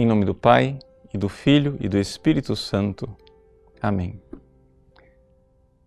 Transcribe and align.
Em 0.00 0.06
nome 0.06 0.24
do 0.24 0.34
Pai, 0.34 0.78
e 1.12 1.18
do 1.18 1.28
Filho, 1.28 1.76
e 1.78 1.86
do 1.86 1.98
Espírito 1.98 2.56
Santo. 2.56 3.06
Amém. 3.82 4.18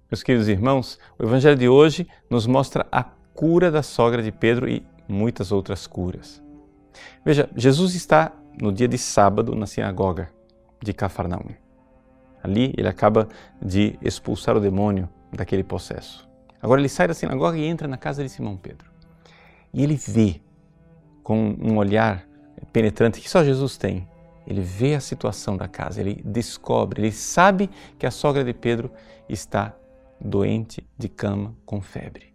Meus 0.07 0.21
queridos 0.21 0.47
irmãos, 0.47 0.99
o 1.17 1.23
Evangelho 1.23 1.57
de 1.57 1.67
hoje 1.67 2.07
nos 2.29 2.45
mostra 2.45 2.85
a 2.91 3.03
cura 3.03 3.71
da 3.71 3.81
sogra 3.81 4.21
de 4.21 4.31
Pedro 4.31 4.69
e 4.69 4.85
muitas 5.07 5.51
outras 5.51 5.87
curas. 5.87 6.43
Veja, 7.25 7.49
Jesus 7.55 7.95
está 7.95 8.31
no 8.61 8.71
dia 8.71 8.87
de 8.87 8.99
sábado 8.99 9.55
na 9.55 9.65
sinagoga 9.65 10.29
de 10.79 10.93
Cafarnaum. 10.93 11.49
Ali 12.43 12.71
ele 12.77 12.87
acaba 12.87 13.27
de 13.59 13.97
expulsar 13.99 14.55
o 14.55 14.59
demônio 14.59 15.09
daquele 15.31 15.63
processo. 15.63 16.29
Agora 16.61 16.79
ele 16.79 16.87
sai 16.87 17.07
da 17.07 17.15
sinagoga 17.15 17.57
e 17.57 17.65
entra 17.65 17.87
na 17.87 17.97
casa 17.97 18.21
de 18.21 18.29
Simão 18.29 18.57
Pedro. 18.57 18.91
E 19.73 19.83
ele 19.83 19.95
vê, 19.95 20.39
com 21.23 21.55
um 21.59 21.77
olhar 21.77 22.27
penetrante 22.73 23.21
que 23.21 23.29
só 23.29 23.43
Jesus 23.43 23.77
tem, 23.77 24.09
ele 24.45 24.61
vê 24.61 24.95
a 24.95 24.99
situação 24.99 25.55
da 25.55 25.67
casa, 25.67 26.01
ele 26.01 26.21
descobre, 26.25 27.01
ele 27.01 27.11
sabe 27.11 27.69
que 27.97 28.05
a 28.05 28.11
sogra 28.11 28.43
de 28.43 28.53
Pedro 28.53 28.91
está 29.29 29.73
doente 30.19 30.85
de 30.97 31.07
cama 31.07 31.55
com 31.65 31.79
febre. 31.79 32.33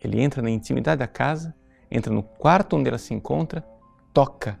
Ele 0.00 0.20
entra 0.20 0.40
na 0.40 0.48
intimidade 0.48 1.00
da 1.00 1.06
casa, 1.06 1.54
entra 1.90 2.12
no 2.12 2.22
quarto 2.22 2.76
onde 2.76 2.88
ela 2.88 2.98
se 2.98 3.12
encontra, 3.12 3.66
toca 4.14 4.60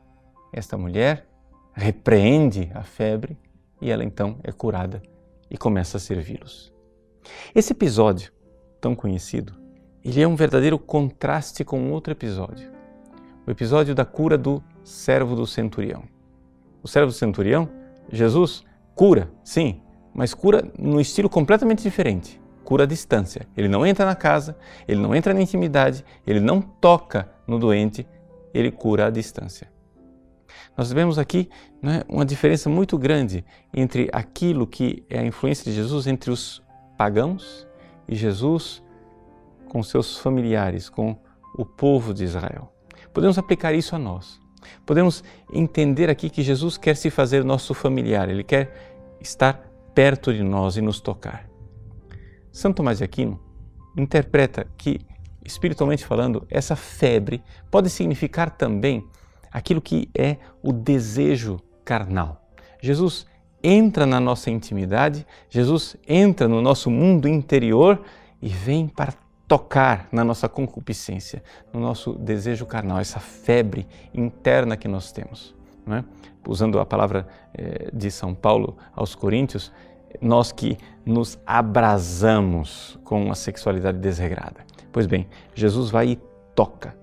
esta 0.52 0.76
mulher, 0.76 1.26
repreende 1.72 2.70
a 2.74 2.82
febre 2.82 3.38
e 3.80 3.90
ela 3.90 4.04
então 4.04 4.38
é 4.42 4.50
curada 4.50 5.00
e 5.48 5.56
começa 5.56 5.96
a 5.96 6.00
servi-los. 6.00 6.74
Esse 7.54 7.72
episódio, 7.72 8.32
tão 8.80 8.94
conhecido, 8.94 9.54
ele 10.04 10.20
é 10.20 10.26
um 10.26 10.36
verdadeiro 10.36 10.78
contraste 10.78 11.64
com 11.64 11.90
outro 11.92 12.12
episódio. 12.12 12.77
O 13.48 13.50
episódio 13.50 13.94
da 13.94 14.04
cura 14.04 14.36
do 14.36 14.62
servo 14.84 15.34
do 15.34 15.46
centurião. 15.46 16.02
O 16.82 16.86
servo 16.86 17.06
do 17.06 17.14
centurião, 17.14 17.66
Jesus 18.12 18.62
cura, 18.94 19.32
sim, 19.42 19.80
mas 20.12 20.34
cura 20.34 20.70
num 20.78 21.00
estilo 21.00 21.30
completamente 21.30 21.82
diferente. 21.82 22.38
Cura 22.62 22.84
à 22.84 22.86
distância. 22.86 23.48
Ele 23.56 23.66
não 23.66 23.86
entra 23.86 24.04
na 24.04 24.14
casa, 24.14 24.54
ele 24.86 25.00
não 25.00 25.14
entra 25.14 25.32
na 25.32 25.40
intimidade, 25.40 26.04
ele 26.26 26.40
não 26.40 26.60
toca 26.60 27.26
no 27.46 27.58
doente, 27.58 28.06
ele 28.52 28.70
cura 28.70 29.06
à 29.06 29.10
distância. 29.10 29.72
Nós 30.76 30.92
vemos 30.92 31.18
aqui 31.18 31.48
né, 31.80 32.02
uma 32.06 32.26
diferença 32.26 32.68
muito 32.68 32.98
grande 32.98 33.46
entre 33.72 34.10
aquilo 34.12 34.66
que 34.66 35.06
é 35.08 35.20
a 35.20 35.24
influência 35.24 35.64
de 35.64 35.72
Jesus 35.72 36.06
entre 36.06 36.30
os 36.30 36.62
pagãos 36.98 37.66
e 38.06 38.14
Jesus 38.14 38.84
com 39.70 39.82
seus 39.82 40.18
familiares, 40.18 40.90
com 40.90 41.16
o 41.56 41.64
povo 41.64 42.12
de 42.12 42.24
Israel. 42.24 42.74
Podemos 43.12 43.38
aplicar 43.38 43.74
isso 43.74 43.94
a 43.94 43.98
nós. 43.98 44.40
Podemos 44.84 45.22
entender 45.52 46.10
aqui 46.10 46.28
que 46.28 46.42
Jesus 46.42 46.76
quer 46.76 46.96
se 46.96 47.10
fazer 47.10 47.44
nosso 47.44 47.74
familiar, 47.74 48.28
ele 48.28 48.44
quer 48.44 49.16
estar 49.20 49.54
perto 49.94 50.32
de 50.32 50.42
nós 50.42 50.76
e 50.76 50.80
nos 50.80 51.00
tocar. 51.00 51.48
Santo 52.52 52.76
Tomás 52.76 52.98
de 52.98 53.04
Aquino 53.04 53.40
interpreta 53.96 54.66
que, 54.76 55.00
espiritualmente 55.44 56.04
falando, 56.04 56.46
essa 56.50 56.76
febre 56.76 57.42
pode 57.70 57.90
significar 57.90 58.50
também 58.50 59.06
aquilo 59.50 59.80
que 59.80 60.08
é 60.16 60.36
o 60.62 60.72
desejo 60.72 61.60
carnal. 61.84 62.48
Jesus 62.80 63.26
entra 63.62 64.06
na 64.06 64.20
nossa 64.20 64.50
intimidade, 64.50 65.26
Jesus 65.48 65.96
entra 66.06 66.46
no 66.46 66.62
nosso 66.62 66.90
mundo 66.90 67.26
interior 67.28 68.02
e 68.40 68.48
vem 68.48 68.86
para 68.86 69.14
tocar 69.48 70.06
na 70.12 70.22
nossa 70.22 70.46
concupiscência, 70.48 71.42
no 71.72 71.80
nosso 71.80 72.12
desejo 72.12 72.66
carnal, 72.66 73.00
essa 73.00 73.18
febre 73.18 73.88
interna 74.12 74.76
que 74.76 74.86
nós 74.86 75.10
temos. 75.10 75.56
É? 75.90 76.04
Usando 76.46 76.78
a 76.78 76.84
palavra 76.84 77.26
eh, 77.54 77.88
de 77.92 78.10
São 78.10 78.34
Paulo 78.34 78.76
aos 78.94 79.14
Coríntios, 79.14 79.72
nós 80.20 80.52
que 80.52 80.76
nos 81.04 81.38
abrasamos 81.46 82.98
com 83.02 83.30
a 83.30 83.34
sexualidade 83.34 83.98
desregrada. 83.98 84.66
Pois 84.92 85.06
bem, 85.06 85.26
Jesus 85.54 85.90
vai 85.90 86.08
e 86.10 86.16
toca 86.54 86.94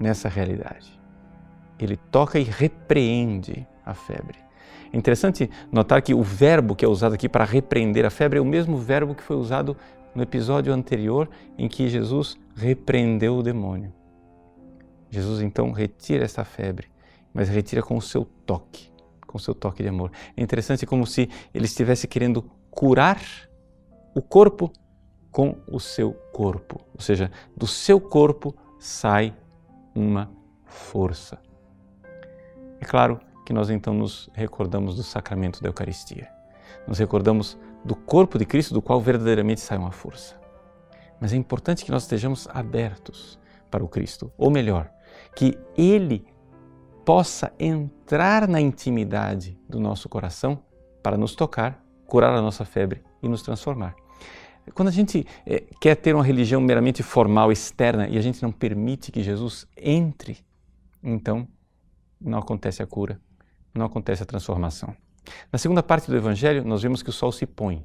nessa 0.00 0.30
realidade. 0.30 0.98
Ele 1.78 1.96
toca 1.96 2.38
e 2.38 2.42
repreende 2.42 3.66
a 3.84 3.92
febre. 3.92 4.38
É 4.92 4.96
interessante 4.96 5.50
notar 5.70 6.00
que 6.00 6.14
o 6.14 6.22
verbo 6.22 6.74
que 6.74 6.84
é 6.84 6.88
usado 6.88 7.14
aqui 7.14 7.28
para 7.28 7.44
repreender 7.44 8.04
a 8.04 8.10
febre 8.10 8.38
é 8.38 8.42
o 8.42 8.46
mesmo 8.46 8.76
verbo 8.78 9.14
que 9.14 9.22
foi 9.22 9.36
usado 9.36 9.76
no 10.14 10.22
episódio 10.22 10.72
anterior 10.72 11.28
em 11.56 11.68
que 11.68 11.88
Jesus 11.88 12.38
repreendeu 12.54 13.36
o 13.36 13.42
demônio. 13.42 13.92
Jesus 15.10 15.42
então 15.42 15.72
retira 15.72 16.24
essa 16.24 16.44
febre, 16.44 16.88
mas 17.32 17.48
retira 17.48 17.82
com 17.82 17.96
o 17.96 18.02
seu 18.02 18.24
toque, 18.24 18.90
com 19.26 19.36
o 19.36 19.40
seu 19.40 19.54
toque 19.54 19.82
de 19.82 19.88
amor. 19.88 20.10
É 20.36 20.42
interessante 20.42 20.86
como 20.86 21.06
se 21.06 21.28
ele 21.52 21.66
estivesse 21.66 22.08
querendo 22.08 22.42
curar 22.70 23.20
o 24.14 24.22
corpo 24.22 24.72
com 25.30 25.56
o 25.66 25.80
seu 25.80 26.12
corpo, 26.32 26.80
ou 26.94 27.00
seja, 27.00 27.30
do 27.56 27.66
seu 27.66 28.00
corpo 28.00 28.54
sai 28.78 29.34
uma 29.94 30.30
força. 30.64 31.38
É 32.80 32.84
claro 32.84 33.20
que 33.46 33.52
nós 33.52 33.70
então 33.70 33.94
nos 33.94 34.28
recordamos 34.34 34.96
do 34.96 35.02
sacramento 35.02 35.62
da 35.62 35.68
Eucaristia. 35.68 36.28
Nos 36.86 36.98
recordamos 36.98 37.58
do 37.84 37.94
corpo 37.94 38.38
de 38.38 38.44
Cristo, 38.44 38.74
do 38.74 38.82
qual 38.82 39.00
verdadeiramente 39.00 39.60
sai 39.60 39.78
uma 39.78 39.92
força. 39.92 40.40
Mas 41.20 41.32
é 41.32 41.36
importante 41.36 41.84
que 41.84 41.90
nós 41.90 42.02
estejamos 42.02 42.48
abertos 42.52 43.38
para 43.70 43.84
o 43.84 43.88
Cristo, 43.88 44.32
ou 44.36 44.50
melhor, 44.50 44.90
que 45.34 45.58
Ele 45.76 46.24
possa 47.04 47.52
entrar 47.58 48.46
na 48.46 48.60
intimidade 48.60 49.58
do 49.68 49.80
nosso 49.80 50.08
coração 50.08 50.62
para 51.02 51.16
nos 51.16 51.34
tocar, 51.34 51.84
curar 52.06 52.34
a 52.34 52.42
nossa 52.42 52.64
febre 52.64 53.02
e 53.22 53.28
nos 53.28 53.42
transformar. 53.42 53.94
Quando 54.74 54.88
a 54.88 54.92
gente 54.92 55.26
é, 55.44 55.64
quer 55.80 55.96
ter 55.96 56.14
uma 56.14 56.22
religião 56.22 56.60
meramente 56.60 57.02
formal, 57.02 57.50
externa, 57.50 58.06
e 58.08 58.16
a 58.16 58.20
gente 58.20 58.42
não 58.42 58.52
permite 58.52 59.10
que 59.10 59.22
Jesus 59.22 59.66
entre, 59.76 60.38
então 61.02 61.48
não 62.20 62.38
acontece 62.38 62.82
a 62.82 62.86
cura, 62.86 63.20
não 63.74 63.86
acontece 63.86 64.22
a 64.22 64.26
transformação. 64.26 64.94
Na 65.52 65.58
segunda 65.58 65.82
parte 65.82 66.10
do 66.10 66.16
Evangelho, 66.16 66.64
nós 66.64 66.82
vemos 66.82 67.02
que 67.02 67.10
o 67.10 67.12
sol 67.12 67.30
se 67.32 67.46
põe. 67.46 67.84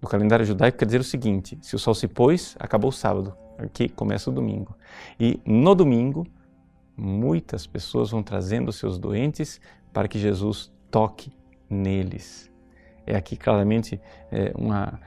No 0.00 0.08
calendário 0.08 0.44
judaico 0.44 0.78
quer 0.78 0.84
dizer 0.84 1.00
o 1.00 1.04
seguinte: 1.04 1.58
se 1.60 1.74
o 1.74 1.78
sol 1.78 1.94
se 1.94 2.06
pôs, 2.06 2.56
acabou 2.58 2.90
o 2.90 2.92
sábado, 2.92 3.34
aqui 3.58 3.88
começa 3.88 4.30
o 4.30 4.32
domingo. 4.32 4.76
E 5.18 5.40
no 5.44 5.74
domingo, 5.74 6.26
muitas 6.96 7.66
pessoas 7.66 8.10
vão 8.10 8.22
trazendo 8.22 8.72
seus 8.72 8.98
doentes 8.98 9.60
para 9.92 10.06
que 10.06 10.18
Jesus 10.18 10.72
toque 10.90 11.32
neles. 11.68 12.50
É 13.06 13.16
aqui 13.16 13.36
claramente 13.36 14.00
é, 14.30 14.52
uma 14.54 15.00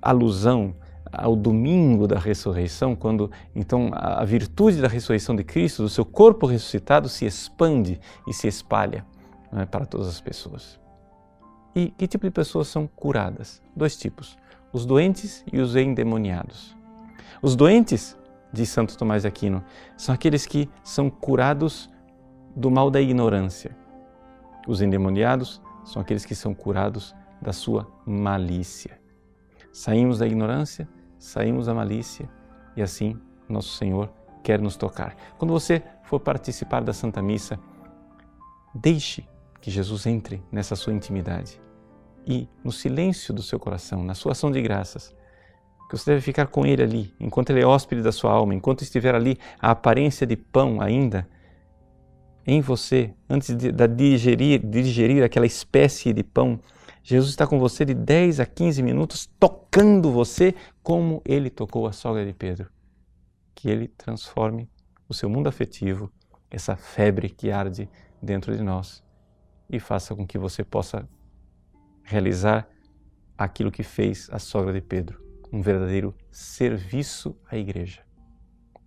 alusão 0.00 0.76
ao 1.10 1.34
domingo 1.34 2.06
da 2.06 2.18
ressurreição, 2.18 2.94
quando 2.94 3.30
então 3.56 3.90
a 3.94 4.22
virtude 4.24 4.80
da 4.80 4.88
ressurreição 4.88 5.34
de 5.34 5.42
Cristo, 5.42 5.82
do 5.82 5.88
seu 5.88 6.04
corpo 6.04 6.46
ressuscitado, 6.46 7.08
se 7.08 7.24
expande 7.24 7.98
e 8.26 8.34
se 8.34 8.46
espalha 8.46 9.04
é, 9.52 9.64
para 9.64 9.86
todas 9.86 10.08
as 10.08 10.20
pessoas. 10.20 10.78
E 11.74 11.90
que 11.90 12.06
tipo 12.06 12.24
de 12.24 12.30
pessoas 12.30 12.68
são 12.68 12.86
curadas? 12.86 13.62
Dois 13.74 13.96
tipos: 13.96 14.36
os 14.72 14.84
doentes 14.84 15.44
e 15.52 15.60
os 15.60 15.76
endemoniados. 15.76 16.76
Os 17.40 17.54
doentes, 17.54 18.16
diz 18.52 18.68
Santo 18.68 18.96
Tomás 18.96 19.22
de 19.22 19.28
Aquino, 19.28 19.62
são 19.96 20.14
aqueles 20.14 20.46
que 20.46 20.68
são 20.82 21.08
curados 21.08 21.88
do 22.56 22.70
mal 22.70 22.90
da 22.90 23.00
ignorância. 23.00 23.76
Os 24.66 24.80
endemoniados 24.80 25.62
são 25.84 26.02
aqueles 26.02 26.24
que 26.24 26.34
são 26.34 26.52
curados 26.52 27.14
da 27.40 27.52
sua 27.52 27.86
malícia. 28.04 29.00
Saímos 29.72 30.18
da 30.18 30.26
ignorância, 30.26 30.88
saímos 31.18 31.66
da 31.66 31.74
malícia 31.74 32.28
e 32.76 32.82
assim 32.82 33.16
nosso 33.48 33.76
Senhor 33.76 34.10
quer 34.42 34.60
nos 34.60 34.76
tocar. 34.76 35.14
Quando 35.36 35.52
você 35.52 35.82
for 36.02 36.18
participar 36.18 36.82
da 36.82 36.92
Santa 36.92 37.22
Missa, 37.22 37.58
deixe 38.74 39.27
que 39.60 39.70
Jesus 39.70 40.06
entre 40.06 40.42
nessa 40.50 40.76
sua 40.76 40.92
intimidade 40.92 41.60
e 42.26 42.46
no 42.62 42.70
silêncio 42.70 43.32
do 43.32 43.42
seu 43.42 43.58
coração, 43.58 44.04
na 44.04 44.14
sua 44.14 44.32
ação 44.32 44.50
de 44.50 44.60
graças, 44.60 45.14
que 45.88 45.96
você 45.96 46.10
deve 46.10 46.20
ficar 46.20 46.46
com 46.46 46.66
Ele 46.66 46.82
ali, 46.82 47.14
enquanto 47.18 47.50
Ele 47.50 47.62
é 47.62 47.66
hóspede 47.66 48.02
da 48.02 48.12
sua 48.12 48.30
alma, 48.30 48.54
enquanto 48.54 48.82
estiver 48.82 49.14
ali 49.14 49.38
a 49.58 49.70
aparência 49.70 50.26
de 50.26 50.36
pão 50.36 50.82
ainda 50.82 51.26
em 52.46 52.60
você, 52.60 53.14
antes 53.28 53.56
de, 53.56 53.72
de 53.72 53.88
digerir, 53.88 54.60
de 54.60 54.82
digerir 54.82 55.24
aquela 55.24 55.46
espécie 55.46 56.12
de 56.12 56.22
pão, 56.22 56.60
Jesus 57.02 57.30
está 57.30 57.46
com 57.46 57.58
você 57.58 57.86
de 57.86 57.94
10 57.94 58.40
a 58.40 58.46
15 58.46 58.82
minutos, 58.82 59.30
tocando 59.40 60.12
você 60.12 60.54
como 60.82 61.22
Ele 61.24 61.48
tocou 61.48 61.86
a 61.86 61.92
sogra 61.92 62.26
de 62.26 62.34
Pedro. 62.34 62.68
Que 63.54 63.70
Ele 63.70 63.88
transforme 63.88 64.68
o 65.08 65.14
seu 65.14 65.30
mundo 65.30 65.48
afetivo, 65.48 66.12
essa 66.50 66.76
febre 66.76 67.30
que 67.30 67.50
arde 67.50 67.88
dentro 68.20 68.54
de 68.54 68.62
nós 68.62 69.02
e 69.68 69.78
faça 69.78 70.14
com 70.14 70.26
que 70.26 70.38
você 70.38 70.64
possa 70.64 71.08
realizar 72.02 72.68
aquilo 73.36 73.70
que 73.70 73.82
fez 73.82 74.28
a 74.32 74.38
sogra 74.38 74.72
de 74.72 74.80
Pedro, 74.80 75.22
um 75.52 75.60
verdadeiro 75.60 76.14
serviço 76.30 77.36
à 77.46 77.56
igreja. 77.56 78.02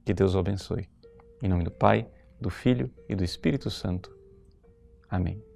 Que 0.04 0.14
Deus 0.14 0.36
o 0.36 0.40
abençoe. 0.40 0.90
Em 1.42 1.48
nome 1.48 1.64
do 1.64 1.72
Pai, 1.72 2.10
do 2.40 2.50
Filho 2.50 2.92
e 3.08 3.16
do 3.16 3.24
Espírito 3.24 3.70
Santo. 3.70 4.16
Amém. 5.10 5.51